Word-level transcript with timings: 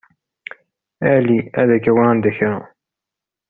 Ali. 1.13 1.37
Ad 1.61 1.69
k-awiɣ 1.83 2.07
anda 2.11 2.31
kra. 2.37 2.57